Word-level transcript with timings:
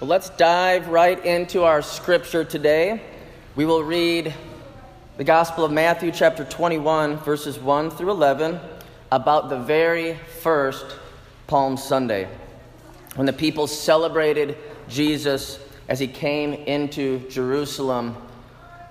Well, 0.00 0.06
let's 0.06 0.30
dive 0.30 0.86
right 0.86 1.24
into 1.24 1.64
our 1.64 1.82
scripture 1.82 2.44
today. 2.44 3.02
We 3.56 3.66
will 3.66 3.82
read 3.82 4.32
the 5.16 5.24
Gospel 5.24 5.64
of 5.64 5.72
Matthew, 5.72 6.12
chapter 6.12 6.44
21, 6.44 7.16
verses 7.16 7.58
1 7.58 7.90
through 7.90 8.12
11, 8.12 8.60
about 9.10 9.48
the 9.48 9.58
very 9.58 10.14
first 10.40 10.86
Palm 11.48 11.76
Sunday, 11.76 12.28
when 13.16 13.26
the 13.26 13.32
people 13.32 13.66
celebrated 13.66 14.56
Jesus 14.88 15.58
as 15.88 15.98
he 15.98 16.06
came 16.06 16.52
into 16.52 17.28
Jerusalem 17.28 18.16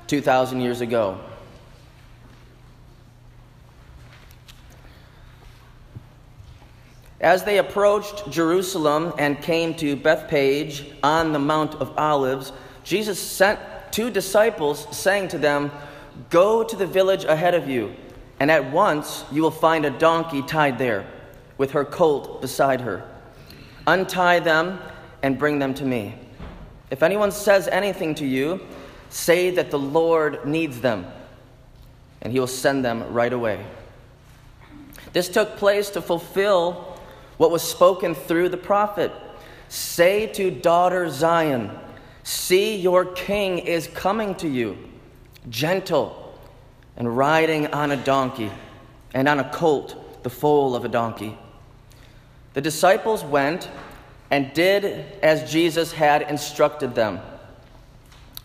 2,000 0.08 0.60
years 0.60 0.82
ago. 0.82 1.18
As 7.20 7.44
they 7.44 7.58
approached 7.58 8.30
Jerusalem 8.30 9.14
and 9.18 9.42
came 9.42 9.74
to 9.76 9.96
Bethphage 9.96 10.86
on 11.02 11.34
the 11.34 11.40
Mount 11.40 11.76
of 11.76 11.98
Olives, 11.98 12.52
Jesus 12.84 13.20
sent 13.20 13.60
two 13.92 14.12
disciples, 14.12 14.88
saying 14.96 15.30
to 15.30 15.40
them, 15.40 15.72
Go 16.30 16.64
to 16.64 16.76
the 16.76 16.86
village 16.86 17.24
ahead 17.24 17.56
of 17.56 17.68
you, 17.68 17.94
and 18.40 18.52
at 18.52 18.72
once 18.72 19.26
you 19.32 19.42
will 19.42 19.52
find 19.52 19.86
a 19.86 19.90
donkey 19.90 20.44
tied 20.44 20.78
there, 20.78 21.08
with 21.58 21.72
her 21.72 21.84
colt 21.84 22.40
beside 22.42 22.82
her. 22.82 23.04
Untie 23.88 24.40
them 24.40 24.80
and 25.24 25.40
bring 25.40 25.58
them 25.58 25.74
to 25.74 25.86
me. 25.86 26.16
If 26.92 27.02
anyone 27.02 27.32
says 27.32 27.68
anything 27.68 28.14
to 28.16 28.26
you, 28.26 28.62
say 29.10 29.50
that 29.52 29.72
the 29.72 29.80
Lord 29.80 30.46
needs 30.46 30.82
them, 30.82 31.08
and 32.22 32.32
he 32.32 32.40
will 32.40 32.48
send 32.48 32.86
them 32.86 33.12
right 33.12 33.34
away. 33.34 33.66
This 35.14 35.30
took 35.30 35.58
place 35.58 35.90
to 35.92 36.02
fulfill 36.02 36.97
what 37.38 37.52
was 37.52 37.62
spoken 37.62 38.16
through 38.16 38.50
the 38.50 38.58
prophet. 38.58 39.12
Say 39.70 40.28
to 40.34 40.52
daughter 40.52 41.10
Zion, 41.10 41.72
See, 42.24 42.76
your 42.76 43.06
king 43.06 43.60
is 43.60 43.88
coming 43.88 44.36
to 44.36 44.50
you, 44.50 44.78
gentle 45.50 46.38
and 46.98 47.16
riding 47.16 47.68
on 47.68 47.92
a 47.92 47.98
donkey, 47.98 48.52
and 49.14 49.30
on 49.30 49.40
a 49.40 49.50
colt, 49.50 50.24
the 50.24 50.30
foal 50.30 50.76
of 50.76 50.84
a 50.84 50.90
donkey. 50.90 51.38
The 52.54 52.62
disciples 52.62 53.24
went 53.24 53.70
and 54.30 54.54
did 54.54 55.06
as 55.24 55.50
Jesus 55.50 55.94
had 55.94 56.24
instructed 56.24 56.96
them. 56.96 57.22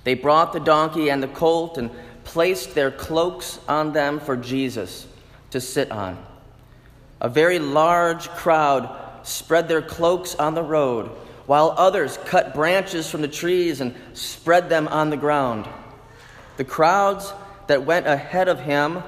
They 0.05 0.15
brought 0.15 0.53
the 0.53 0.61
donkey 0.61 1.11
and 1.11 1.23
the 1.23 1.29
colt 1.29 1.79
and 1.79 1.91
placed 2.25 2.75
their 2.75 2.91
cloaks 2.91 3.59
on 3.69 3.93
them 3.93 4.21
for 4.21 4.37
Jesus 4.37 5.07
to 5.51 5.61
sit 5.61 5.91
on. 5.91 6.25
A 7.23 7.29
very 7.29 7.61
large 7.61 8.29
crowd 8.31 8.91
spread 9.23 9.69
their 9.69 9.81
cloaks 9.81 10.35
on 10.35 10.55
the 10.55 10.63
road, 10.63 11.07
while 11.47 11.73
others 11.79 12.19
cut 12.27 12.53
branches 12.53 13.09
from 13.09 13.23
the 13.23 13.29
trees 13.29 13.81
and 13.81 13.95
spread 14.13 14.69
them 14.69 14.89
on 14.89 15.11
the 15.11 15.17
ground. 15.17 15.69
The 16.57 16.65
crowds 16.65 17.33
that 17.69 17.87
went 17.87 18.09
ahead 18.09 18.49
of 18.49 18.59
him 18.59 19.05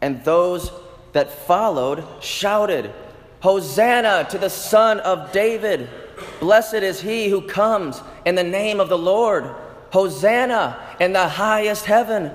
and 0.00 0.24
those 0.24 0.70
that 1.12 1.32
followed 1.32 2.04
shouted, 2.20 2.92
Hosanna 3.40 4.28
to 4.30 4.38
the 4.38 4.50
Son 4.50 5.00
of 5.00 5.32
David! 5.32 5.90
Blessed 6.38 6.74
is 6.74 7.00
he 7.00 7.28
who 7.28 7.42
comes 7.42 8.00
in 8.24 8.36
the 8.36 8.44
name 8.44 8.78
of 8.78 8.88
the 8.88 8.98
Lord! 8.98 9.52
Hosanna 9.92 10.78
in 11.00 11.12
the 11.12 11.26
highest 11.26 11.86
heaven! 11.86 12.30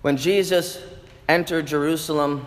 When 0.00 0.16
Jesus 0.16 0.82
entered 1.28 1.66
Jerusalem, 1.66 2.46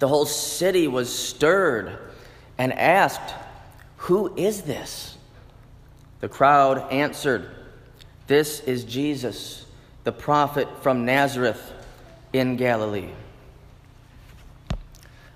the 0.00 0.08
whole 0.08 0.26
city 0.26 0.88
was 0.88 1.14
stirred 1.14 1.96
and 2.58 2.72
asked, 2.72 3.34
Who 3.98 4.34
is 4.34 4.62
this? 4.62 5.16
The 6.20 6.28
crowd 6.28 6.90
answered, 6.90 7.48
This 8.26 8.60
is 8.60 8.84
Jesus, 8.84 9.66
the 10.04 10.12
prophet 10.12 10.68
from 10.82 11.04
Nazareth 11.04 11.72
in 12.32 12.56
Galilee. 12.56 13.10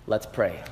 Let's 0.06 0.26
pray. 0.26 0.62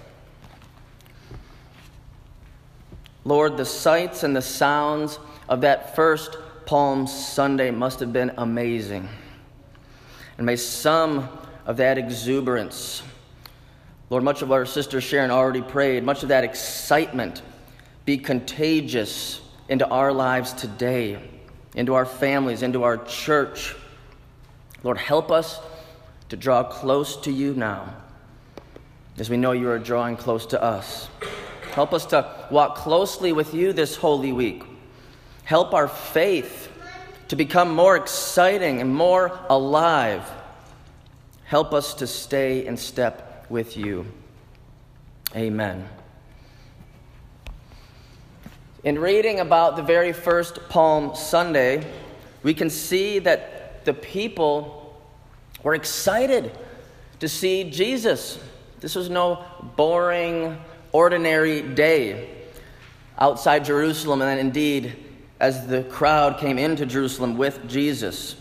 Lord, 3.25 3.59
the 3.59 3.67
sights 3.67 4.25
and 4.25 4.35
the 4.35 4.43
sounds 4.43 5.19
of 5.51 5.61
that 5.61 5.95
first 5.95 6.39
Palm 6.65 7.07
Sunday 7.07 7.71
must 7.71 8.01
have 8.01 8.13
been 8.13 8.33
amazing. 8.39 9.07
And 10.39 10.47
may 10.47 10.57
some 10.57 11.29
of 11.67 11.77
that 11.77 11.99
exuberance 11.99 13.03
Lord, 14.13 14.25
much 14.25 14.43
of 14.43 14.53
our 14.53 14.67
sister 14.67 15.01
Sharon 15.01 15.31
already 15.31 15.63
prayed, 15.63 16.05
much 16.05 16.23
of 16.23 16.29
that 16.29 16.45
excitement 16.45 17.41
be 18.05 18.19
contagious 18.19 19.41
into 19.71 19.89
our 19.89 20.13
lives 20.13 20.53
today, 20.53 21.19
into 21.75 21.95
our 21.95 22.05
families, 22.05 22.61
into 22.61 22.83
our 22.83 22.99
church. 22.99 23.75
Lord, 24.83 24.99
help 24.99 25.31
us 25.31 25.59
to 26.29 26.37
draw 26.37 26.63
close 26.63 27.17
to 27.23 27.33
you 27.33 27.55
now, 27.55 27.97
as 29.17 29.31
we 29.31 29.39
know 29.39 29.53
you 29.53 29.71
are 29.71 29.79
drawing 29.79 30.19
close 30.19 30.45
to 30.49 30.63
us. 30.63 31.09
Help 31.73 31.95
us 31.95 32.05
to 32.05 32.31
walk 32.51 32.77
closely 32.77 33.33
with 33.33 33.55
you 33.55 33.73
this 33.73 33.97
Holy 33.97 34.35
Week. 34.35 34.63
Help 35.45 35.73
our 35.73 35.89
faith 35.89 36.71
to 37.29 37.37
become 37.37 37.75
more 37.75 37.97
exciting 37.97 38.83
and 38.83 38.95
more 38.95 39.41
alive. 39.49 40.31
Help 41.45 41.73
us 41.73 41.95
to 41.95 42.07
stay 42.07 42.67
in 42.67 42.77
step 42.77 43.32
with 43.53 43.77
you. 43.77 44.07
Amen. 45.37 45.87
In 48.83 48.99
reading 48.99 49.41
about 49.41 49.77
the 49.77 49.83
very 49.83 50.15
first 50.15 50.71
Palm 50.71 51.15
Sunday, 51.15 51.87
we 52.43 52.55
can 52.55 52.71
see 52.71 53.19
that 53.19 53.85
the 53.85 53.93
people 53.93 54.99
were 55.63 55.75
excited 55.75 56.51
to 57.21 57.29
see 57.29 57.71
Jesus. 57.71 58.39
This 58.81 58.95
was 58.95 59.11
no 59.11 59.45
boring, 59.77 60.59
ordinary 60.91 61.61
day 61.61 62.31
outside 63.19 63.67
Jerusalem, 63.67 64.23
and 64.23 64.41
indeed, 64.41 64.97
as 65.39 65.67
the 65.67 65.83
crowd 65.85 66.39
came 66.39 66.59
into 66.59 66.87
Jerusalem 66.87 67.37
with 67.37 67.69
Jesus. 67.69 68.35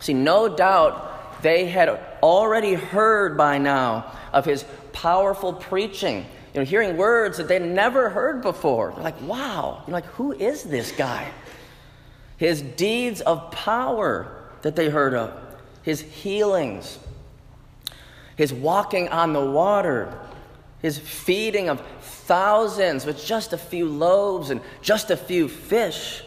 See, 0.00 0.14
no 0.14 0.48
doubt 0.48 1.42
they 1.42 1.66
had 1.66 1.90
already 2.24 2.72
heard 2.72 3.36
by 3.36 3.58
now 3.58 4.10
of 4.32 4.46
his 4.46 4.64
powerful 4.94 5.52
preaching, 5.52 6.24
you 6.54 6.60
know, 6.60 6.64
hearing 6.64 6.96
words 6.96 7.36
that 7.36 7.48
they'd 7.48 7.60
never 7.60 8.08
heard 8.08 8.40
before. 8.40 8.92
They're 8.92 9.04
like, 9.04 9.20
wow, 9.20 9.82
you're 9.86 9.92
like, 9.92 10.06
who 10.06 10.32
is 10.32 10.62
this 10.62 10.90
guy? 10.92 11.30
His 12.38 12.62
deeds 12.62 13.20
of 13.20 13.50
power 13.50 14.42
that 14.62 14.74
they 14.74 14.88
heard 14.88 15.12
of, 15.12 15.38
his 15.82 16.00
healings, 16.00 16.98
his 18.36 18.54
walking 18.54 19.10
on 19.10 19.34
the 19.34 19.44
water, 19.44 20.18
his 20.80 20.98
feeding 20.98 21.68
of 21.68 21.82
thousands 22.00 23.04
with 23.04 23.22
just 23.22 23.52
a 23.52 23.58
few 23.58 23.86
loaves 23.86 24.48
and 24.48 24.62
just 24.80 25.10
a 25.10 25.16
few 25.18 25.46
fish, 25.46 26.22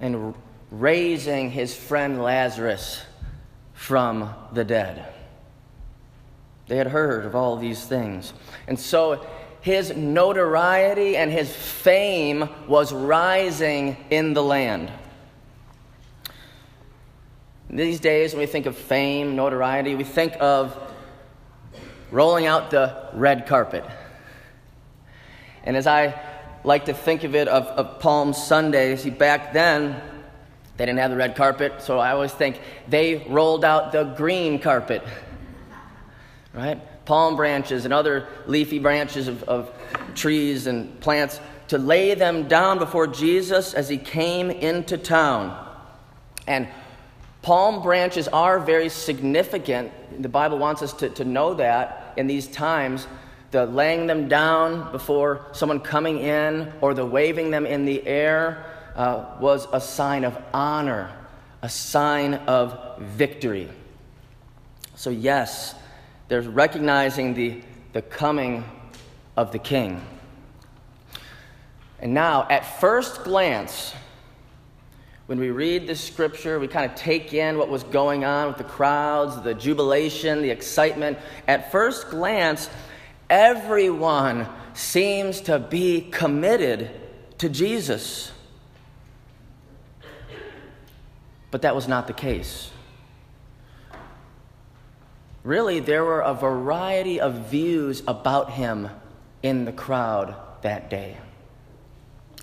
and 0.00 0.34
raising 0.70 1.50
his 1.50 1.76
friend 1.76 2.22
Lazarus 2.22 3.02
from 3.82 4.32
the 4.52 4.62
dead. 4.62 5.04
They 6.68 6.76
had 6.76 6.86
heard 6.86 7.26
of 7.26 7.34
all 7.34 7.56
these 7.56 7.84
things. 7.84 8.32
And 8.68 8.78
so 8.78 9.26
his 9.60 9.96
notoriety 9.96 11.16
and 11.16 11.32
his 11.32 11.52
fame 11.52 12.48
was 12.68 12.92
rising 12.92 13.96
in 14.08 14.34
the 14.34 14.42
land. 14.42 14.92
These 17.68 17.98
days, 17.98 18.34
when 18.34 18.38
we 18.38 18.46
think 18.46 18.66
of 18.66 18.76
fame, 18.76 19.34
notoriety, 19.34 19.96
we 19.96 20.04
think 20.04 20.36
of 20.38 20.78
rolling 22.12 22.46
out 22.46 22.70
the 22.70 23.08
red 23.14 23.48
carpet. 23.48 23.84
And 25.64 25.76
as 25.76 25.88
I 25.88 26.14
like 26.62 26.84
to 26.84 26.94
think 26.94 27.24
of 27.24 27.34
it 27.34 27.48
of, 27.48 27.64
of 27.66 27.98
Palm 27.98 28.32
Sunday, 28.32 28.94
see, 28.94 29.10
back 29.10 29.52
then, 29.52 30.00
they 30.82 30.86
didn't 30.86 30.98
have 30.98 31.12
the 31.12 31.16
red 31.16 31.36
carpet, 31.36 31.80
so 31.80 32.00
I 32.00 32.10
always 32.10 32.32
think 32.32 32.60
they 32.88 33.24
rolled 33.28 33.64
out 33.64 33.92
the 33.92 34.02
green 34.02 34.58
carpet. 34.58 35.00
Right? 36.52 36.80
Palm 37.04 37.36
branches 37.36 37.84
and 37.84 37.94
other 37.94 38.26
leafy 38.48 38.80
branches 38.80 39.28
of, 39.28 39.44
of 39.44 39.70
trees 40.16 40.66
and 40.66 40.98
plants 40.98 41.38
to 41.68 41.78
lay 41.78 42.14
them 42.14 42.48
down 42.48 42.80
before 42.80 43.06
Jesus 43.06 43.74
as 43.74 43.88
he 43.88 43.96
came 43.96 44.50
into 44.50 44.98
town. 44.98 45.68
And 46.48 46.66
palm 47.42 47.80
branches 47.80 48.26
are 48.26 48.58
very 48.58 48.88
significant. 48.88 49.92
The 50.20 50.28
Bible 50.28 50.58
wants 50.58 50.82
us 50.82 50.92
to, 50.94 51.10
to 51.10 51.24
know 51.24 51.54
that 51.54 52.12
in 52.16 52.26
these 52.26 52.48
times. 52.48 53.06
The 53.52 53.66
laying 53.66 54.08
them 54.08 54.26
down 54.26 54.90
before 54.90 55.46
someone 55.52 55.78
coming 55.78 56.18
in 56.18 56.72
or 56.80 56.92
the 56.92 57.06
waving 57.06 57.52
them 57.52 57.66
in 57.66 57.84
the 57.84 58.04
air 58.04 58.71
uh, 58.94 59.36
was 59.40 59.66
a 59.72 59.80
sign 59.80 60.24
of 60.24 60.36
honor, 60.52 61.10
a 61.62 61.68
sign 61.68 62.34
of 62.34 62.98
victory. 62.98 63.68
So, 64.94 65.10
yes, 65.10 65.74
there's 66.28 66.46
recognizing 66.46 67.34
the, 67.34 67.60
the 67.92 68.02
coming 68.02 68.64
of 69.36 69.52
the 69.52 69.58
king. 69.58 70.00
And 72.00 72.14
now, 72.14 72.46
at 72.50 72.80
first 72.80 73.22
glance, 73.22 73.94
when 75.26 75.38
we 75.38 75.50
read 75.50 75.86
this 75.86 76.00
scripture, 76.00 76.58
we 76.58 76.66
kind 76.66 76.90
of 76.90 76.96
take 76.96 77.32
in 77.32 77.56
what 77.56 77.68
was 77.68 77.84
going 77.84 78.24
on 78.24 78.48
with 78.48 78.58
the 78.58 78.64
crowds, 78.64 79.40
the 79.42 79.54
jubilation, 79.54 80.42
the 80.42 80.50
excitement. 80.50 81.16
At 81.46 81.70
first 81.70 82.10
glance, 82.10 82.68
everyone 83.30 84.48
seems 84.74 85.40
to 85.42 85.60
be 85.60 86.08
committed 86.10 86.90
to 87.38 87.48
Jesus. 87.48 88.31
But 91.52 91.62
that 91.62 91.76
was 91.76 91.86
not 91.86 92.08
the 92.08 92.12
case. 92.12 92.72
Really, 95.44 95.78
there 95.78 96.02
were 96.04 96.20
a 96.20 96.34
variety 96.34 97.20
of 97.20 97.50
views 97.50 98.02
about 98.08 98.50
him 98.50 98.88
in 99.42 99.64
the 99.64 99.72
crowd 99.72 100.34
that 100.62 100.88
day. 100.88 101.16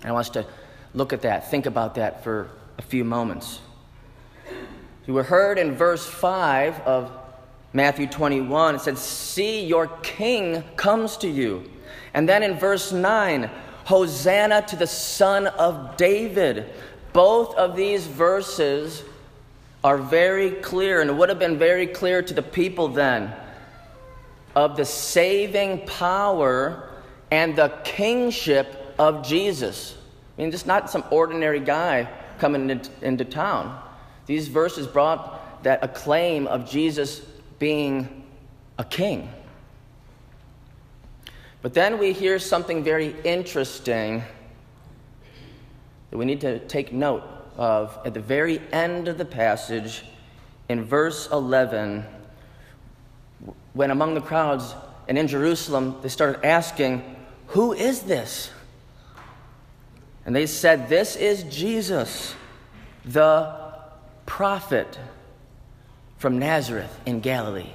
And 0.00 0.10
I 0.10 0.12
want 0.12 0.26
us 0.26 0.32
to 0.34 0.46
look 0.94 1.12
at 1.12 1.22
that, 1.22 1.50
think 1.50 1.66
about 1.66 1.96
that 1.96 2.22
for 2.24 2.50
a 2.78 2.82
few 2.82 3.04
moments. 3.04 3.60
We 5.06 5.14
were 5.14 5.24
heard 5.24 5.58
in 5.58 5.74
verse 5.74 6.06
5 6.06 6.80
of 6.82 7.10
Matthew 7.72 8.06
21. 8.06 8.76
It 8.76 8.80
said, 8.80 8.96
See, 8.96 9.64
your 9.64 9.88
king 10.02 10.62
comes 10.76 11.16
to 11.18 11.28
you. 11.28 11.68
And 12.14 12.28
then 12.28 12.42
in 12.44 12.58
verse 12.58 12.92
9, 12.92 13.50
Hosanna 13.86 14.62
to 14.68 14.76
the 14.76 14.86
Son 14.86 15.48
of 15.48 15.96
David. 15.96 16.70
Both 17.12 17.54
of 17.56 17.76
these 17.76 18.06
verses 18.06 19.02
are 19.82 19.98
very 19.98 20.50
clear, 20.50 21.00
and 21.00 21.10
it 21.10 21.14
would 21.14 21.28
have 21.28 21.38
been 21.38 21.58
very 21.58 21.86
clear 21.86 22.22
to 22.22 22.34
the 22.34 22.42
people 22.42 22.88
then 22.88 23.32
of 24.54 24.76
the 24.76 24.84
saving 24.84 25.86
power 25.86 26.90
and 27.30 27.56
the 27.56 27.68
kingship 27.84 28.94
of 28.98 29.26
Jesus. 29.26 29.96
I 30.36 30.42
mean, 30.42 30.50
just 30.50 30.66
not 30.66 30.90
some 30.90 31.04
ordinary 31.10 31.60
guy 31.60 32.08
coming 32.38 32.70
into, 32.70 32.90
into 33.02 33.24
town. 33.24 33.80
These 34.26 34.48
verses 34.48 34.86
brought 34.86 35.62
that 35.62 35.82
acclaim 35.82 36.46
of 36.46 36.68
Jesus 36.68 37.20
being 37.58 38.24
a 38.78 38.84
king. 38.84 39.30
But 41.62 41.74
then 41.74 41.98
we 41.98 42.12
hear 42.12 42.38
something 42.38 42.82
very 42.82 43.14
interesting 43.22 44.22
that 46.10 46.18
we 46.18 46.24
need 46.24 46.40
to 46.42 46.58
take 46.66 46.92
note 46.92 47.22
of 47.56 47.98
at 48.04 48.14
the 48.14 48.20
very 48.20 48.60
end 48.72 49.08
of 49.08 49.18
the 49.18 49.24
passage 49.24 50.02
in 50.68 50.84
verse 50.84 51.28
11 51.30 52.04
when 53.72 53.90
among 53.90 54.14
the 54.14 54.20
crowds 54.20 54.74
and 55.08 55.16
in 55.18 55.26
Jerusalem 55.26 55.96
they 56.02 56.08
started 56.08 56.44
asking, 56.44 57.16
Who 57.48 57.72
is 57.72 58.02
this? 58.02 58.50
And 60.24 60.34
they 60.34 60.46
said, 60.46 60.88
This 60.88 61.16
is 61.16 61.42
Jesus, 61.44 62.34
the 63.04 63.56
prophet 64.26 64.98
from 66.18 66.38
Nazareth 66.38 67.00
in 67.06 67.20
Galilee. 67.20 67.70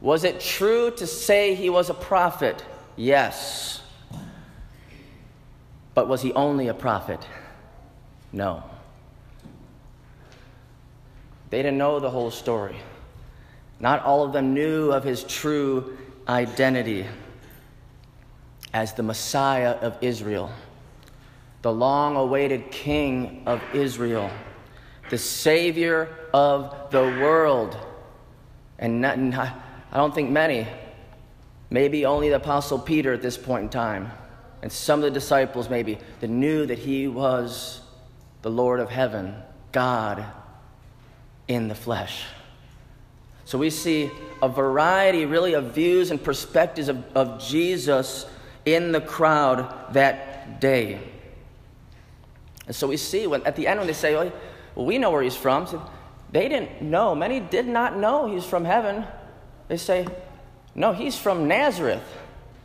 Was 0.00 0.24
it 0.24 0.40
true 0.40 0.90
to 0.92 1.06
say 1.06 1.54
he 1.54 1.68
was 1.68 1.90
a 1.90 1.94
prophet? 1.94 2.64
Yes. 2.96 3.82
But 5.94 6.08
was 6.08 6.22
he 6.22 6.32
only 6.32 6.68
a 6.68 6.74
prophet? 6.74 7.26
No. 8.32 8.62
They 11.50 11.58
didn't 11.58 11.78
know 11.78 11.98
the 11.98 12.10
whole 12.10 12.30
story. 12.30 12.76
Not 13.80 14.04
all 14.04 14.22
of 14.24 14.32
them 14.32 14.54
knew 14.54 14.92
of 14.92 15.02
his 15.02 15.24
true 15.24 15.96
identity 16.28 17.06
as 18.72 18.92
the 18.94 19.02
Messiah 19.02 19.72
of 19.72 19.96
Israel, 20.00 20.50
the 21.62 21.72
long 21.72 22.16
awaited 22.16 22.70
King 22.70 23.42
of 23.46 23.60
Israel, 23.74 24.30
the 25.08 25.18
Savior 25.18 26.08
of 26.32 26.90
the 26.90 27.02
world. 27.02 27.76
And 28.78 29.00
not, 29.00 29.18
not, 29.18 29.60
I 29.90 29.96
don't 29.96 30.14
think 30.14 30.30
many, 30.30 30.68
maybe 31.68 32.06
only 32.06 32.28
the 32.28 32.36
Apostle 32.36 32.78
Peter 32.78 33.12
at 33.12 33.22
this 33.22 33.36
point 33.36 33.64
in 33.64 33.68
time, 33.70 34.12
and 34.62 34.70
some 34.70 35.00
of 35.00 35.04
the 35.04 35.10
disciples 35.10 35.68
maybe, 35.68 35.98
that 36.20 36.28
knew 36.28 36.66
that 36.66 36.78
he 36.78 37.08
was 37.08 37.80
the 38.42 38.50
Lord 38.50 38.80
of 38.80 38.90
heaven, 38.90 39.34
God 39.72 40.24
in 41.48 41.68
the 41.68 41.74
flesh. 41.74 42.24
So 43.44 43.58
we 43.58 43.70
see 43.70 44.10
a 44.42 44.48
variety, 44.48 45.26
really, 45.26 45.54
of 45.54 45.74
views 45.74 46.10
and 46.10 46.22
perspectives 46.22 46.88
of, 46.88 47.04
of 47.16 47.42
Jesus 47.42 48.26
in 48.64 48.92
the 48.92 49.00
crowd 49.00 49.92
that 49.94 50.60
day. 50.60 51.00
And 52.66 52.76
so 52.76 52.86
we 52.86 52.96
see 52.96 53.26
when, 53.26 53.42
at 53.44 53.56
the 53.56 53.66
end 53.66 53.80
when 53.80 53.86
they 53.86 53.92
say, 53.92 54.14
oh, 54.14 54.30
well, 54.76 54.86
we 54.86 54.98
know 54.98 55.10
where 55.10 55.22
he's 55.22 55.36
from, 55.36 55.66
so 55.66 55.84
they 56.30 56.48
didn't 56.48 56.82
know. 56.82 57.14
Many 57.14 57.40
did 57.40 57.66
not 57.66 57.96
know 57.96 58.32
he's 58.32 58.44
from 58.44 58.64
heaven. 58.64 59.04
They 59.66 59.76
say, 59.76 60.06
no, 60.74 60.92
he's 60.92 61.18
from 61.18 61.48
Nazareth. 61.48 62.02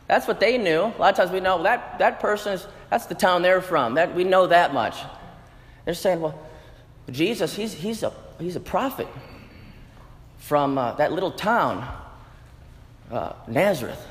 That's 0.06 0.28
what 0.28 0.38
they 0.38 0.56
knew. 0.58 0.82
A 0.82 0.98
lot 0.98 1.10
of 1.10 1.16
times 1.16 1.30
we 1.30 1.40
know 1.40 1.62
that, 1.64 1.98
that 1.98 2.20
person 2.20 2.52
is, 2.54 2.66
that's 2.90 3.06
the 3.06 3.14
town 3.14 3.42
they're 3.42 3.60
from. 3.60 3.94
That, 3.94 4.14
we 4.14 4.24
know 4.24 4.46
that 4.46 4.72
much. 4.72 4.96
They're 5.84 5.94
saying, 5.94 6.20
well, 6.20 6.38
Jesus, 7.10 7.54
he's, 7.54 7.72
he's, 7.72 8.02
a, 8.02 8.12
he's 8.38 8.56
a 8.56 8.60
prophet 8.60 9.08
from 10.38 10.78
uh, 10.78 10.92
that 10.92 11.12
little 11.12 11.32
town, 11.32 11.86
uh, 13.10 13.32
Nazareth. 13.48 14.04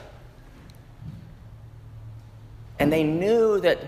And 2.78 2.92
they 2.92 3.04
knew 3.04 3.62
that 3.62 3.80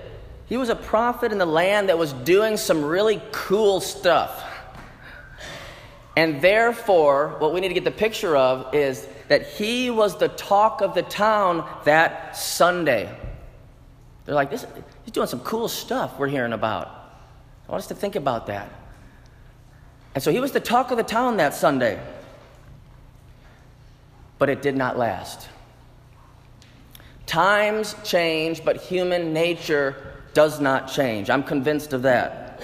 he 0.48 0.56
was 0.56 0.70
a 0.70 0.76
prophet 0.76 1.34
in 1.34 1.38
the 1.38 1.46
land 1.46 1.90
that 1.90 1.98
was 1.98 2.14
doing 2.14 2.56
some 2.56 2.86
really 2.86 3.22
cool 3.34 3.82
stuff. 3.82 4.46
And 6.16 6.42
therefore, 6.42 7.36
what 7.40 7.54
we 7.54 7.60
need 7.60 7.68
to 7.68 7.74
get 7.74 7.84
the 7.84 7.92
picture 7.92 8.36
of 8.36 8.74
is 8.74 9.08
that 9.28 9.46
he 9.46 9.90
was 9.90 10.18
the 10.18 10.30
talk 10.30 10.82
of 10.82 10.94
the 10.94 11.02
town 11.02 11.68
that 11.86 12.36
Sunday. 12.36 13.14
They're 14.26 14.36
like, 14.36 14.50
this, 14.50 14.66
he's 15.04 15.14
doing 15.14 15.28
some 15.28 15.40
cool 15.42 15.68
stuff 15.68 16.18
we're 16.20 16.28
hearing 16.28 16.54
about. 16.54 16.88
I 17.68 17.72
want 17.72 17.82
us 17.82 17.88
to 17.88 17.96
think 17.96 18.16
about 18.16 18.48
that. 18.48 18.70
And 20.16 20.24
so 20.24 20.32
he 20.32 20.40
was 20.40 20.52
the 20.52 20.60
talk 20.60 20.92
of 20.92 20.98
the 20.98 21.04
town 21.04 21.38
that 21.38 21.54
Sunday. 21.54 22.00
But 24.40 24.50
it 24.50 24.62
did 24.62 24.76
not 24.76 24.98
last. 24.98 25.50
Times 27.26 27.96
change, 28.04 28.64
but 28.64 28.78
human 28.78 29.34
nature 29.34 29.96
does 30.34 30.62
not 30.62 30.88
change. 30.92 31.30
I'm 31.30 31.44
convinced 31.44 31.94
of 31.94 32.04
that. 32.04 32.62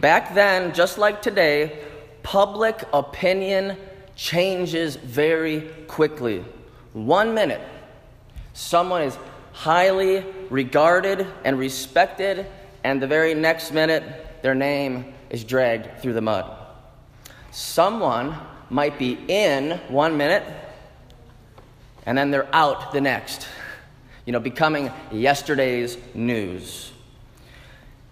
Back 0.00 0.34
then, 0.34 0.74
just 0.74 0.98
like 0.98 1.22
today, 1.22 1.78
public 2.22 2.84
opinion 2.92 3.76
changes 4.16 4.96
very 4.96 5.62
quickly. 5.88 6.44
One 6.92 7.34
minute, 7.34 7.60
someone 8.52 9.02
is 9.02 9.16
highly 9.52 10.24
regarded 10.50 11.26
and 11.44 11.58
respected, 11.58 12.46
and 12.84 13.00
the 13.00 13.06
very 13.06 13.34
next 13.34 13.72
minute, 13.72 14.02
their 14.42 14.54
name 14.54 15.14
is 15.30 15.44
dragged 15.44 16.00
through 16.00 16.14
the 16.14 16.20
mud. 16.20 16.50
Someone 17.50 18.36
might 18.70 18.98
be 18.98 19.18
in 19.28 19.78
one 19.88 20.16
minute, 20.16 20.42
and 22.06 22.16
then 22.16 22.30
they're 22.30 22.54
out 22.54 22.92
the 22.92 23.00
next, 23.00 23.46
you 24.26 24.32
know, 24.32 24.40
becoming 24.40 24.90
yesterday's 25.10 25.96
news. 26.14 26.92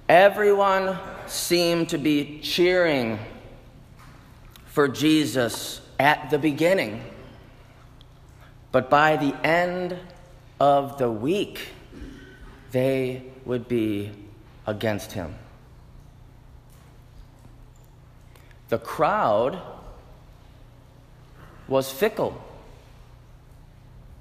Everyone 0.09 0.99
seemed 1.27 1.91
to 1.91 1.99
be 1.99 2.41
cheering 2.41 3.19
for 4.67 4.89
Jesus 4.89 5.81
at 6.01 6.31
the 6.31 6.39
beginning. 6.39 7.05
But 8.73 8.89
by 8.89 9.17
the 9.17 9.35
end 9.47 9.97
of 10.59 10.97
the 10.97 11.11
week, 11.11 11.69
they 12.71 13.23
would 13.45 13.69
be 13.69 14.11
against 14.67 15.13
him. 15.13 15.35
The 18.71 18.79
crowd 18.79 19.61
was 21.69 21.93
fickle. 21.93 22.43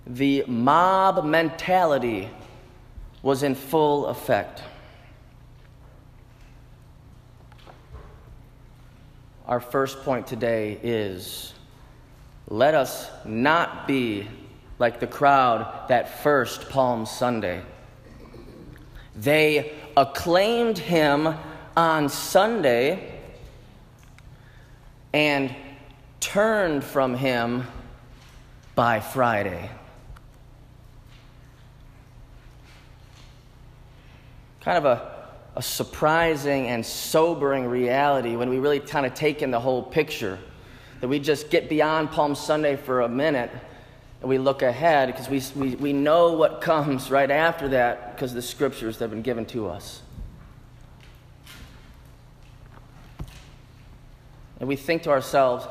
The 0.06 0.44
mob 0.48 1.24
mentality 1.24 2.30
was 3.22 3.42
in 3.42 3.56
full 3.56 4.08
effect. 4.08 4.64
our 9.50 9.60
first 9.60 10.04
point 10.04 10.28
today 10.28 10.80
is 10.84 11.56
let 12.50 12.74
us 12.74 13.10
not 13.26 13.88
be 13.88 14.28
like 14.78 15.00
the 15.00 15.08
crowd 15.08 15.88
that 15.90 16.22
first 16.24 16.70
Palm 16.70 17.06
Sunday. 17.06 17.62
They 19.16 19.74
acclaimed 19.96 20.78
him 20.78 21.36
on 21.78 22.10
Sunday 22.10 23.22
and 25.14 25.56
turned 26.20 26.84
from 26.84 27.16
him 27.16 27.66
by 28.76 29.00
Friday. 29.00 29.70
kind 34.62 34.78
of 34.78 34.86
a, 34.86 35.26
a 35.56 35.62
surprising 35.64 36.68
and 36.68 36.86
sobering 36.86 37.66
reality 37.66 38.36
when 38.36 38.50
we 38.50 38.60
really 38.60 38.80
kind 38.80 39.04
of 39.04 39.14
take 39.16 39.42
in 39.42 39.50
the 39.50 39.60
whole 39.60 39.82
picture. 39.82 40.38
That 41.02 41.08
we 41.08 41.20
just 41.20 41.50
get 41.50 41.70
beyond 41.70 42.12
Palm 42.12 42.36
Sunday 42.36 42.76
for 42.76 43.02
a 43.02 43.10
minute 43.10 43.52
and 44.22 44.30
we 44.30 44.38
look 44.38 44.62
ahead 44.62 45.08
because 45.08 45.30
we, 45.30 45.42
we, 45.56 45.76
we 45.76 45.94
know 45.94 46.34
what 46.34 46.60
comes 46.62 47.10
right 47.10 47.32
after 47.32 47.70
that 47.70 48.16
because 48.16 48.34
the 48.34 48.42
scriptures 48.42 48.98
that 48.98 49.06
have 49.06 49.12
been 49.12 49.22
given 49.22 49.46
to 49.48 49.68
us. 49.68 50.02
And 54.60 54.68
we 54.68 54.76
think 54.76 55.04
to 55.04 55.10
ourselves, 55.10 55.66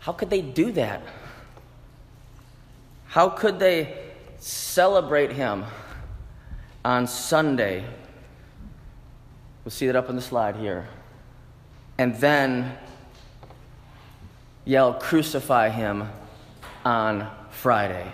how 0.00 0.12
could 0.12 0.28
they 0.28 0.42
do 0.42 0.72
that? 0.72 1.02
How 3.06 3.30
could 3.30 3.58
they 3.58 3.96
celebrate 4.38 5.32
him 5.32 5.64
on 6.84 7.06
Sunday? 7.06 7.84
We'll 9.64 9.70
see 9.70 9.86
that 9.86 9.96
up 9.96 10.10
on 10.10 10.16
the 10.16 10.22
slide 10.22 10.56
here. 10.56 10.88
And 11.96 12.14
then 12.16 12.76
yell, 14.64 14.94
Crucify 14.94 15.68
him 15.70 16.08
on 16.84 17.30
Friday. 17.50 18.12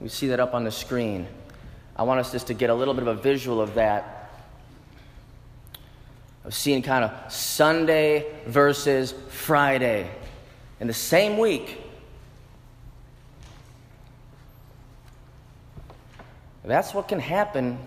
We 0.00 0.08
see 0.08 0.28
that 0.28 0.40
up 0.40 0.54
on 0.54 0.64
the 0.64 0.70
screen. 0.70 1.28
I 1.94 2.02
want 2.02 2.20
us 2.20 2.32
just 2.32 2.48
to 2.48 2.54
get 2.54 2.70
a 2.70 2.74
little 2.74 2.94
bit 2.94 3.06
of 3.06 3.18
a 3.18 3.20
visual 3.20 3.60
of 3.60 3.74
that. 3.74 4.30
Of 6.44 6.54
seeing 6.54 6.82
kind 6.82 7.04
of 7.04 7.32
Sunday 7.32 8.26
versus 8.46 9.14
Friday 9.28 10.10
in 10.80 10.88
the 10.88 10.94
same 10.94 11.38
week. 11.38 11.78
That's 16.64 16.94
what 16.94 17.08
can 17.08 17.20
happen 17.20 17.78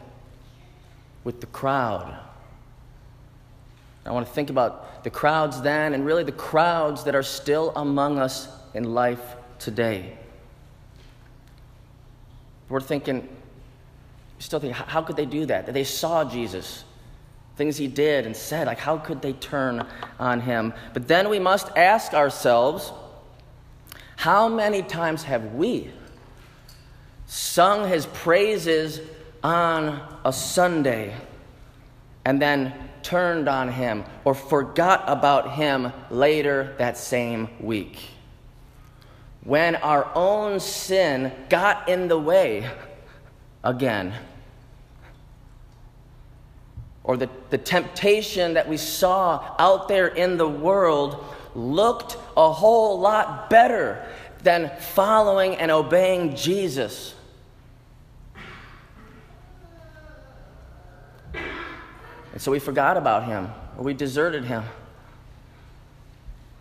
with 1.24 1.42
the 1.42 1.48
crowd. 1.48 2.18
I 4.06 4.12
want 4.12 4.28
to 4.28 4.32
think 4.32 4.50
about 4.50 5.04
the 5.04 5.10
crowds 5.10 5.62
then 5.62 5.94
and 5.94 6.06
really 6.06 6.24
the 6.24 6.32
crowds 6.32 7.06
that 7.06 7.16
are 7.16 7.24
still 7.24 7.72
among 7.76 8.20
us 8.20 8.48
in 8.74 8.94
life 8.94 9.36
today. 9.58 10.18
We're 12.70 12.82
thinking, 12.82 13.28
still 14.40 14.60
thinking, 14.60 14.76
how 14.76 15.02
could 15.02 15.16
they 15.16 15.26
do 15.26 15.48
that? 15.48 15.66
That 15.66 15.72
they 15.74 15.84
saw 15.84 16.24
Jesus, 16.24 16.84
things 17.56 17.78
he 17.78 17.88
did 17.88 18.26
and 18.26 18.36
said, 18.36 18.68
like, 18.68 18.80
how 18.80 18.98
could 18.98 19.22
they 19.22 19.34
turn 19.34 19.86
on 20.20 20.42
him? 20.42 20.74
But 20.94 21.08
then 21.08 21.30
we 21.30 21.40
must 21.40 21.70
ask 21.76 22.14
ourselves, 22.14 22.92
how 24.18 24.48
many 24.48 24.82
times 24.82 25.24
have 25.24 25.54
we 25.54 25.92
sung 27.28 27.88
his 27.88 28.06
praises 28.08 29.02
on 29.44 30.02
a 30.24 30.32
Sunday 30.34 31.16
and 32.24 32.42
then 32.42 32.74
turned 33.06 33.48
on 33.48 33.70
him 33.72 34.04
or 34.24 34.34
forgot 34.34 35.04
about 35.08 35.54
him 35.54 35.94
later 36.10 36.74
that 36.80 36.98
same 36.98 37.48
week. 37.60 38.00
When 39.44 39.76
our 39.76 40.10
own 40.16 40.60
sin 40.60 41.32
got 41.50 41.88
in 41.88 42.08
the 42.08 42.18
way 42.18 42.68
again, 43.64 44.12
or 47.04 47.16
the, 47.16 47.30
the 47.52 47.60
temptation 47.60 48.56
that 48.56 48.68
we 48.68 48.78
saw 48.78 49.56
out 49.60 49.88
there 49.88 50.08
in 50.08 50.38
the 50.38 50.50
world 50.50 51.24
looked 51.54 52.18
a 52.36 52.52
whole 52.52 53.00
lot 53.00 53.52
better 53.52 54.04
than 54.42 54.72
following 54.80 55.56
and 55.58 55.70
obeying 55.70 56.36
Jesus. 56.36 57.14
And 62.36 62.42
so 62.42 62.51
we 62.51 62.60
forgot 62.60 62.98
about 62.98 63.25
him, 63.25 63.50
or 63.77 63.86
we 63.86 63.94
deserted 63.94 64.44
him. 64.44 64.65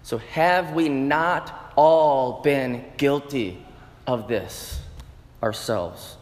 So, 0.05 0.19
have 0.19 0.73
we 0.73 0.89
not 0.89 1.73
all 1.75 2.43
been 2.43 2.85
guilty 2.97 3.61
of 4.07 4.29
this 4.29 4.81
ourselves? 5.43 6.17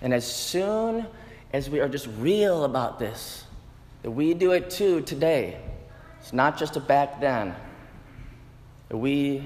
And 0.00 0.14
as 0.14 0.24
soon 0.24 1.06
as 1.52 1.68
we 1.68 1.80
are 1.80 1.88
just 1.88 2.06
real 2.18 2.64
about 2.64 3.00
this, 3.00 3.44
that 4.02 4.12
we 4.12 4.32
do 4.32 4.52
it 4.52 4.70
too 4.70 5.00
today, 5.00 5.60
it's 6.20 6.32
not 6.32 6.56
just 6.56 6.76
a 6.76 6.80
back 6.80 7.20
then, 7.20 7.52
that 8.90 8.96
we 8.96 9.42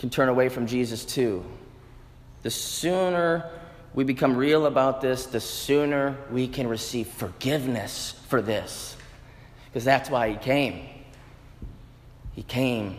can 0.00 0.10
turn 0.10 0.28
away 0.28 0.48
from 0.48 0.66
Jesus 0.66 1.04
too. 1.04 1.44
The 2.42 2.50
sooner 2.50 3.48
we 3.96 4.04
become 4.04 4.36
real 4.36 4.66
about 4.66 5.00
this, 5.00 5.24
the 5.24 5.40
sooner 5.40 6.18
we 6.30 6.46
can 6.46 6.68
receive 6.68 7.08
forgiveness 7.08 8.14
for 8.28 8.42
this. 8.42 8.94
Because 9.64 9.84
that's 9.84 10.10
why 10.10 10.28
He 10.28 10.36
came. 10.36 10.86
He 12.34 12.42
came 12.42 12.98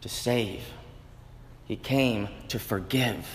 to 0.00 0.08
save, 0.08 0.64
He 1.66 1.76
came 1.76 2.28
to 2.48 2.58
forgive. 2.58 3.28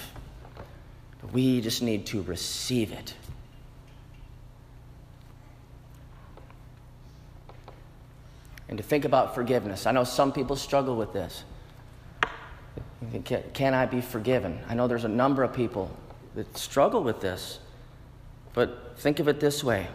But 1.22 1.34
we 1.34 1.62
just 1.62 1.84
need 1.84 2.08
to 2.08 2.24
receive 2.24 2.92
it. 2.92 3.14
And 8.68 8.80
to 8.80 8.84
think 8.84 9.06
about 9.06 9.36
forgiveness. 9.36 9.86
I 9.86 9.92
know 9.92 10.04
some 10.04 10.34
people 10.34 10.56
struggle 10.56 10.96
with 10.96 11.14
this. 11.14 11.44
Can 13.54 13.76
I 13.76 13.86
be 13.86 14.02
forgiven? 14.02 14.60
I 14.68 14.74
know 14.74 14.88
there's 14.88 15.06
a 15.06 15.08
number 15.08 15.44
of 15.44 15.54
people 15.54 15.96
that 16.38 16.56
struggle 16.56 17.02
with 17.02 17.20
this. 17.20 17.60
But 18.54 18.94
think 19.00 19.20
of 19.20 19.28
it 19.28 19.40
this 19.40 19.64
way. 19.64 19.88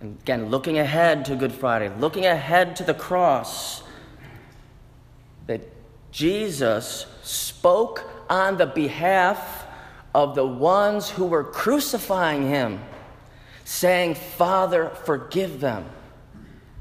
And 0.00 0.18
again, 0.22 0.50
looking 0.50 0.78
ahead 0.78 1.24
to 1.24 1.34
Good 1.34 1.52
Friday, 1.52 1.90
looking 1.98 2.26
ahead 2.26 2.76
to 2.76 2.84
the 2.84 2.94
cross, 2.94 3.82
that 5.48 5.62
Jesus 6.12 7.06
spoke 7.24 8.08
on 8.30 8.56
the 8.56 8.66
behalf 8.66 9.66
of 10.14 10.36
the 10.36 10.46
ones 10.46 11.10
who 11.10 11.24
were 11.24 11.42
crucifying 11.42 12.48
him, 12.48 12.80
saying, 13.64 14.14
Father, 14.14 14.90
forgive 14.90 15.58
them, 15.58 15.86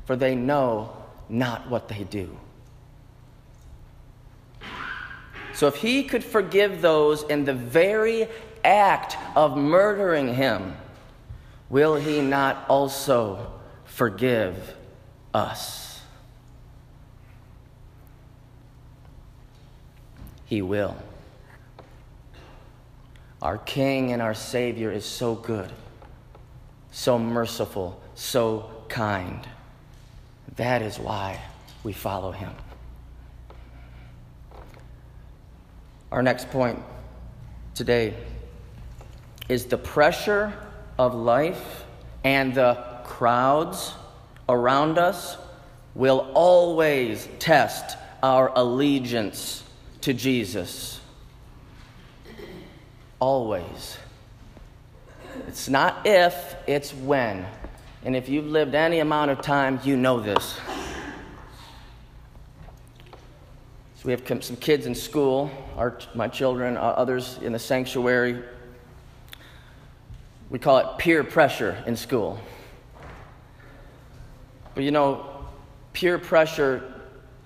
for 0.06 0.16
they 0.16 0.36
know 0.36 0.96
not 1.30 1.68
what 1.68 1.88
they 1.88 2.04
do. 2.04 2.38
So 5.56 5.68
if 5.68 5.78
he 5.78 6.04
could 6.04 6.24
forgive 6.24 6.82
those 6.82 7.24
in 7.24 7.46
the 7.46 7.54
very 7.54 8.28
act 8.66 9.18
of 9.38 9.56
murdering 9.56 10.34
him, 10.34 10.76
will 11.70 11.96
he 11.96 12.20
not 12.20 12.66
also 12.68 13.54
forgive 13.86 14.76
us? 15.34 16.02
He 20.46 20.62
will. 20.62 20.98
Our 23.42 23.58
King 23.60 24.12
and 24.12 24.22
our 24.22 24.34
Savior 24.34 24.92
is 24.92 25.06
so 25.06 25.36
good, 25.36 25.72
so 26.92 27.18
merciful, 27.18 28.02
so 28.14 28.70
kind. 28.90 29.48
That 30.58 30.82
is 30.82 31.00
why 31.00 31.40
we 31.84 31.94
follow 31.94 32.32
him. 32.32 32.52
Our 36.16 36.24
next 36.24 36.50
point 36.50 36.82
today 37.74 38.14
is 39.50 39.66
the 39.66 39.78
pressure 39.78 40.54
of 40.98 41.14
life 41.14 41.84
and 42.24 42.56
the 42.56 42.76
crowds 43.04 43.92
around 44.48 44.98
us 44.98 45.36
will 45.94 46.32
always 46.34 47.28
test 47.40 47.98
our 48.24 48.50
allegiance 48.56 49.62
to 50.02 50.14
Jesus. 50.14 51.02
Always. 53.20 53.98
It's 55.50 55.68
not 55.68 56.08
if, 56.08 56.56
it's 56.66 56.94
when. 56.94 57.46
And 58.06 58.16
if 58.16 58.30
you've 58.30 58.48
lived 58.48 58.74
any 58.74 59.00
amount 59.00 59.32
of 59.32 59.42
time, 59.42 59.82
you 59.84 59.98
know 59.98 60.22
this. 60.22 60.58
We 64.06 64.12
have 64.12 64.44
some 64.44 64.56
kids 64.58 64.86
in 64.86 64.94
school, 64.94 65.50
our, 65.76 65.98
my 66.14 66.28
children, 66.28 66.78
uh, 66.78 66.82
others 66.82 67.40
in 67.42 67.54
the 67.54 67.60
sanctuary. 67.60 68.40
We 70.52 70.60
call 70.60 70.78
it 70.78 71.00
peer 71.00 71.24
pressure 71.24 71.84
in 71.88 71.96
school. 71.96 72.40
But 74.76 74.84
you 74.84 74.92
know, 74.92 75.48
peer 75.94 76.20
pressure 76.20 76.94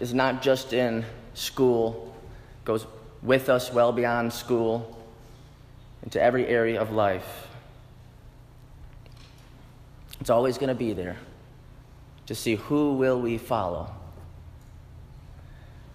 is 0.01 0.13
not 0.13 0.42
just 0.42 0.74
in 0.74 1.06
school, 1.34 2.13
it 2.62 2.66
goes 2.66 2.86
with 3.22 3.48
us 3.48 3.72
well 3.72 3.94
beyond 3.94 4.34
school 4.34 4.98
into 6.04 6.22
every 6.22 6.46
area 6.46 6.82
of 6.82 6.92
life. 6.92 7.48
It's 10.20 10.30
always 10.30 10.58
going 10.58 10.70
to 10.70 10.75
be 10.75 10.92
there 10.92 11.16
to 12.25 12.36
see 12.36 12.56
who 12.56 12.96
will 12.96 13.20
we 13.22 13.38
follow. 13.38 13.94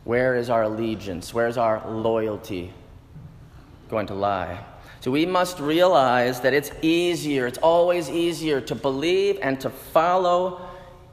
Where 0.04 0.37
is 0.37 0.50
our 0.50 0.64
allegiance? 0.64 1.32
Where's 1.32 1.56
our 1.56 1.88
loyalty? 1.90 2.73
going 3.88 4.06
to 4.08 4.14
lie. 4.14 4.58
So 5.00 5.11
we 5.11 5.26
must 5.26 5.61
realize 5.61 6.40
that 6.40 6.54
it's 6.54 6.70
easier, 6.82 7.46
it's 7.46 7.58
always 7.58 8.08
easier 8.08 8.61
to 8.62 8.75
believe 8.75 9.38
and 9.42 9.61
to 9.61 9.70
follow 9.70 10.66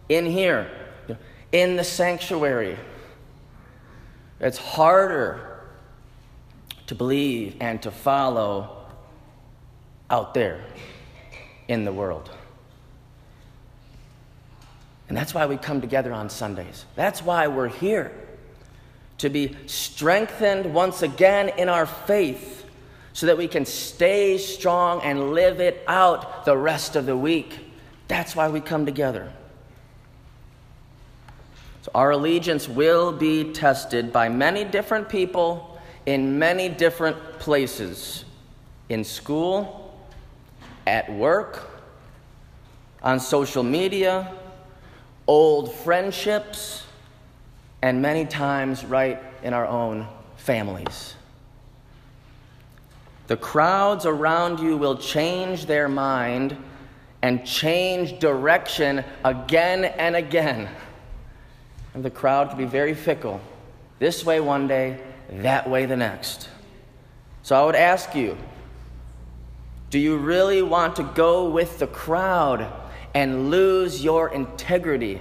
in 0.09 0.25
here, 0.25 0.69
in 1.51 1.75
the 1.75 1.83
sanctuary. 1.83 2.77
It's 4.39 4.57
harder 4.57 5.59
to 6.87 6.95
believe 6.95 7.57
and 7.59 7.81
to 7.83 7.91
follow 7.91 8.77
out 10.09 10.33
there 10.33 10.63
in 11.67 11.85
the 11.85 11.91
world. 11.91 12.31
And 15.07 15.17
that's 15.17 15.33
why 15.33 15.45
we 15.45 15.57
come 15.57 15.81
together 15.81 16.13
on 16.13 16.29
Sundays. 16.29 16.85
That's 16.95 17.21
why 17.21 17.47
we're 17.47 17.67
here 17.67 18.11
to 19.21 19.29
be 19.29 19.55
strengthened 19.67 20.73
once 20.73 21.03
again 21.03 21.49
in 21.49 21.69
our 21.69 21.85
faith 21.85 22.65
so 23.13 23.27
that 23.27 23.37
we 23.37 23.47
can 23.47 23.65
stay 23.65 24.39
strong 24.39 24.99
and 25.03 25.31
live 25.33 25.59
it 25.59 25.83
out 25.87 26.43
the 26.43 26.57
rest 26.57 26.95
of 26.95 27.05
the 27.05 27.15
week. 27.15 27.59
That's 28.07 28.35
why 28.35 28.49
we 28.49 28.61
come 28.61 28.83
together. 28.83 29.31
So, 31.83 31.91
our 31.93 32.11
allegiance 32.11 32.67
will 32.67 33.11
be 33.11 33.53
tested 33.53 34.11
by 34.11 34.27
many 34.27 34.63
different 34.63 35.07
people 35.07 35.79
in 36.07 36.39
many 36.39 36.67
different 36.67 37.17
places 37.37 38.25
in 38.89 39.03
school, 39.03 39.95
at 40.87 41.11
work, 41.13 41.69
on 43.03 43.19
social 43.19 43.63
media, 43.63 44.31
old 45.27 45.73
friendships 45.73 46.85
and 47.81 48.01
many 48.01 48.25
times 48.25 48.83
right 48.85 49.21
in 49.43 49.53
our 49.53 49.65
own 49.65 50.07
families. 50.37 51.15
The 53.27 53.37
crowds 53.37 54.05
around 54.05 54.59
you 54.59 54.77
will 54.77 54.97
change 54.97 55.65
their 55.65 55.87
mind 55.87 56.57
and 57.21 57.45
change 57.45 58.19
direction 58.19 59.03
again 59.23 59.85
and 59.85 60.15
again. 60.15 60.67
And 61.93 62.03
the 62.03 62.09
crowd 62.09 62.49
can 62.49 62.57
be 62.57 62.65
very 62.65 62.93
fickle. 62.93 63.39
This 63.99 64.25
way 64.25 64.39
one 64.39 64.67
day, 64.67 64.99
that 65.29 65.69
way 65.69 65.85
the 65.85 65.95
next. 65.95 66.49
So 67.43 67.55
I 67.55 67.65
would 67.65 67.75
ask 67.75 68.15
you 68.15 68.37
do 69.89 69.99
you 69.99 70.17
really 70.17 70.61
want 70.61 70.95
to 70.95 71.03
go 71.03 71.49
with 71.49 71.79
the 71.79 71.87
crowd 71.87 72.71
and 73.13 73.51
lose 73.51 74.01
your 74.01 74.29
integrity 74.29 75.19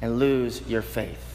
and 0.00 0.18
lose 0.18 0.60
your 0.68 0.82
faith? 0.82 1.31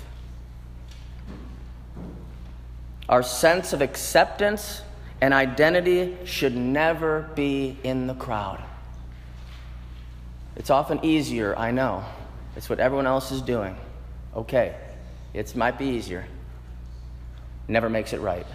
Our 3.09 3.23
sense 3.23 3.73
of 3.73 3.81
acceptance 3.81 4.81
and 5.21 5.33
identity 5.33 6.17
should 6.25 6.55
never 6.55 7.29
be 7.35 7.77
in 7.83 8.07
the 8.07 8.13
crowd. 8.13 8.61
It's 10.55 10.69
often 10.69 11.03
easier, 11.03 11.55
I 11.57 11.71
know. 11.71 12.03
It's 12.55 12.69
what 12.69 12.79
everyone 12.79 13.07
else 13.07 13.31
is 13.31 13.41
doing. 13.41 13.77
Okay, 14.35 14.75
it 15.33 15.55
might 15.55 15.77
be 15.77 15.85
easier. 15.85 16.25
Never 17.67 17.89
makes 17.89 18.13
it 18.13 18.19
right. 18.19 18.45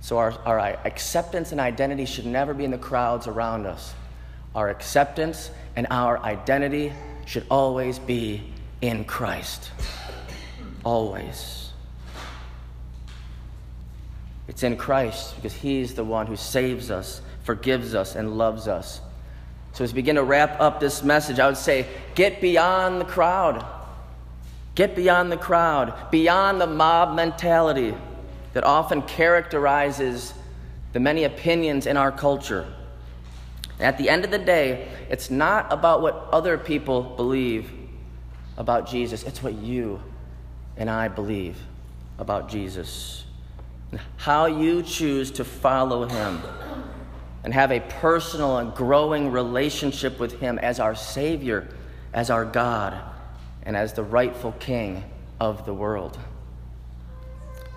So, 0.00 0.18
our, 0.18 0.32
our 0.46 0.58
acceptance 0.84 1.52
and 1.52 1.60
identity 1.60 2.04
should 2.04 2.26
never 2.26 2.54
be 2.54 2.64
in 2.64 2.70
the 2.70 2.78
crowds 2.78 3.26
around 3.26 3.66
us. 3.66 3.94
Our 4.54 4.70
acceptance 4.70 5.50
and 5.76 5.86
our 5.90 6.18
identity 6.18 6.92
should 7.26 7.44
always 7.50 7.98
be 7.98 8.42
in 8.80 9.04
Christ. 9.04 9.70
Always. 10.84 11.67
It's 14.48 14.62
in 14.62 14.76
Christ 14.76 15.36
because 15.36 15.54
He's 15.54 15.94
the 15.94 16.04
one 16.04 16.26
who 16.26 16.34
saves 16.34 16.90
us, 16.90 17.20
forgives 17.44 17.94
us, 17.94 18.16
and 18.16 18.36
loves 18.36 18.66
us. 18.66 19.00
So, 19.74 19.84
as 19.84 19.92
we 19.92 19.96
begin 19.96 20.16
to 20.16 20.24
wrap 20.24 20.60
up 20.60 20.80
this 20.80 21.04
message, 21.04 21.38
I 21.38 21.46
would 21.46 21.58
say 21.58 21.86
get 22.14 22.40
beyond 22.40 23.00
the 23.00 23.04
crowd. 23.04 23.64
Get 24.74 24.96
beyond 24.96 25.30
the 25.30 25.36
crowd, 25.36 26.10
beyond 26.10 26.60
the 26.60 26.66
mob 26.66 27.14
mentality 27.14 27.94
that 28.54 28.64
often 28.64 29.02
characterizes 29.02 30.32
the 30.92 31.00
many 31.00 31.24
opinions 31.24 31.86
in 31.86 31.96
our 31.96 32.10
culture. 32.10 32.66
At 33.80 33.98
the 33.98 34.08
end 34.08 34.24
of 34.24 34.30
the 34.30 34.38
day, 34.38 34.88
it's 35.10 35.30
not 35.30 35.72
about 35.72 36.00
what 36.00 36.28
other 36.32 36.56
people 36.56 37.02
believe 37.02 37.70
about 38.56 38.88
Jesus, 38.88 39.22
it's 39.24 39.42
what 39.42 39.54
you 39.54 40.00
and 40.76 40.88
I 40.88 41.08
believe 41.08 41.56
about 42.18 42.48
Jesus 42.48 43.24
how 44.16 44.46
you 44.46 44.82
choose 44.82 45.30
to 45.32 45.44
follow 45.44 46.06
Him 46.06 46.42
and 47.44 47.54
have 47.54 47.70
a 47.70 47.80
personal 47.80 48.58
and 48.58 48.74
growing 48.74 49.30
relationship 49.30 50.18
with 50.18 50.40
Him 50.40 50.58
as 50.58 50.80
our 50.80 50.94
Savior, 50.94 51.68
as 52.12 52.30
our 52.30 52.44
God, 52.44 53.00
and 53.62 53.76
as 53.76 53.92
the 53.92 54.02
rightful 54.02 54.52
King 54.52 55.04
of 55.40 55.64
the 55.64 55.74
world. 55.74 56.18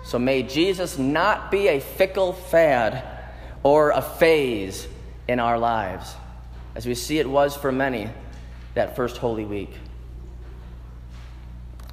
So 0.04 0.18
may 0.18 0.42
Jesus 0.42 0.98
not 0.98 1.50
be 1.50 1.68
a 1.68 1.80
fickle 1.80 2.32
fad 2.32 3.04
or 3.62 3.90
a 3.90 4.02
phase 4.02 4.88
in 5.28 5.38
our 5.38 5.58
lives, 5.58 6.14
as 6.74 6.86
we 6.86 6.94
see 6.94 7.18
it 7.18 7.28
was 7.28 7.56
for 7.56 7.70
many 7.70 8.10
that 8.74 8.96
first 8.96 9.18
Holy 9.18 9.44
Week. 9.44 9.72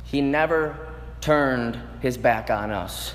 He 0.06 0.22
never 0.22 0.76
turned 1.22 1.80
his 2.02 2.18
back 2.18 2.50
on 2.50 2.72
us. 2.72 3.14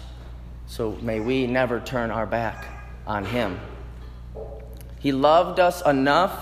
So 0.74 0.98
may 1.02 1.20
we 1.20 1.46
never 1.46 1.78
turn 1.78 2.10
our 2.10 2.26
back 2.26 2.66
on 3.06 3.24
him. 3.24 3.60
He 4.98 5.12
loved 5.12 5.60
us 5.60 5.86
enough 5.86 6.36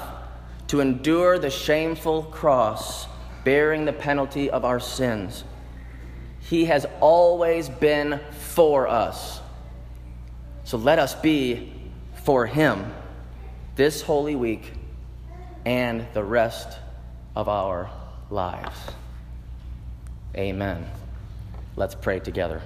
to 0.69 0.81
endure 0.81 1.39
the 1.39 1.51
shameful 1.51 2.23
cross, 2.23 3.07
bearing 3.45 3.85
the 3.85 3.93
penalty 3.93 4.49
of 4.49 4.65
our 4.65 4.81
sins. 4.81 5.45
He 6.41 6.65
has 6.65 6.87
always 6.99 7.69
been 7.69 8.21
for 8.31 8.89
us. 8.89 9.43
So 10.65 10.79
let 10.79 10.99
us 10.99 11.15
be 11.15 11.71
for 12.25 12.47
him 12.47 12.91
this 13.77 14.01
holy 14.01 14.35
week 14.35 14.73
and 15.67 16.07
the 16.15 16.25
rest 16.25 16.79
of 17.37 17.51
our 17.51 17.91
lives. 18.31 18.79
Amen. 20.35 20.87
Let's 21.77 21.95
pray 21.95 22.19
together. 22.19 22.63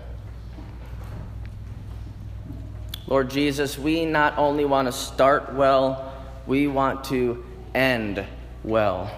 Lord 3.07 3.31
Jesus, 3.31 3.79
we 3.79 4.05
not 4.05 4.37
only 4.37 4.64
want 4.64 4.88
to 4.88 4.92
start 4.92 5.55
well, 5.55 6.12
we 6.47 6.66
want 6.66 7.05
to 7.05 7.45
end 7.75 8.25
well, 8.64 9.11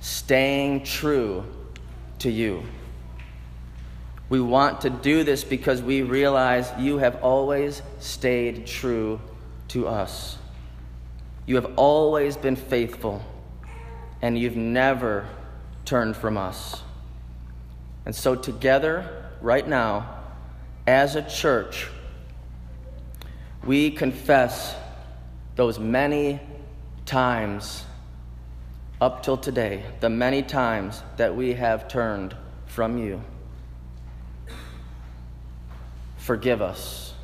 staying 0.00 0.82
true 0.82 1.44
to 2.20 2.30
you. 2.30 2.64
We 4.28 4.40
want 4.40 4.80
to 4.82 4.90
do 4.90 5.22
this 5.22 5.44
because 5.44 5.80
we 5.80 6.02
realize 6.02 6.70
you 6.78 6.98
have 6.98 7.22
always 7.22 7.82
stayed 8.00 8.66
true 8.66 9.20
to 9.68 9.86
us. 9.86 10.36
You 11.46 11.54
have 11.54 11.72
always 11.76 12.36
been 12.36 12.56
faithful, 12.56 13.22
and 14.20 14.36
you've 14.38 14.56
never 14.56 15.26
turned 15.84 16.16
from 16.16 16.36
us. 16.36 16.82
And 18.04 18.14
so, 18.14 18.34
together, 18.34 19.30
right 19.40 19.66
now, 19.66 20.16
as 20.86 21.14
a 21.14 21.22
church, 21.22 21.86
we 23.64 23.90
confess 23.90 24.74
those 25.56 25.78
many 25.78 26.40
times 27.04 27.84
up 29.00 29.22
till 29.22 29.36
today, 29.36 29.84
the 30.00 30.10
many 30.10 30.42
times 30.42 31.02
that 31.16 31.34
we 31.34 31.52
have 31.54 31.88
turned 31.88 32.34
from 32.66 32.98
you. 32.98 33.22
Forgive 36.16 36.60
us 36.60 37.14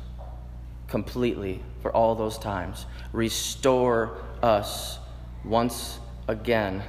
completely 0.87 1.61
for 1.81 1.91
all 1.91 2.15
those 2.15 2.37
times. 2.37 2.85
Restore 3.13 4.17
us 4.41 4.97
once 5.43 5.99
again 6.27 6.81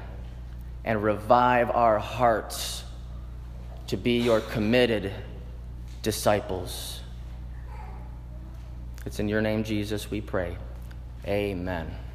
and 0.85 1.03
revive 1.03 1.71
our 1.71 1.99
hearts 1.99 2.85
to 3.89 3.97
be 3.97 4.19
your 4.19 4.41
committed 4.41 5.13
disciples. 6.03 7.01
It's 9.07 9.21
in 9.21 9.29
your 9.29 9.41
name, 9.41 9.63
Jesus, 9.63 10.11
we 10.11 10.21
pray. 10.21 10.57
Amen. 11.27 12.06